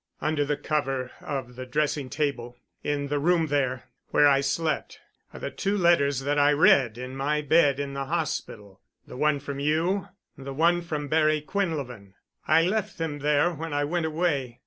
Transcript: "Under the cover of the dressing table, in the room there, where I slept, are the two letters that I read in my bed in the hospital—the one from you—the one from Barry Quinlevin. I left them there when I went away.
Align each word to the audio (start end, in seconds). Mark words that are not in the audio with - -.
"Under 0.19 0.43
the 0.43 0.57
cover 0.57 1.11
of 1.21 1.55
the 1.55 1.67
dressing 1.67 2.09
table, 2.09 2.57
in 2.83 3.09
the 3.09 3.19
room 3.19 3.45
there, 3.49 3.83
where 4.07 4.27
I 4.27 4.41
slept, 4.41 4.99
are 5.31 5.39
the 5.39 5.51
two 5.51 5.77
letters 5.77 6.21
that 6.21 6.39
I 6.39 6.53
read 6.53 6.97
in 6.97 7.15
my 7.15 7.43
bed 7.43 7.79
in 7.79 7.93
the 7.93 8.05
hospital—the 8.05 9.15
one 9.15 9.39
from 9.39 9.59
you—the 9.59 10.53
one 10.55 10.81
from 10.81 11.07
Barry 11.07 11.39
Quinlevin. 11.43 12.15
I 12.47 12.63
left 12.63 12.97
them 12.97 13.19
there 13.19 13.53
when 13.53 13.73
I 13.73 13.83
went 13.83 14.07
away. 14.07 14.59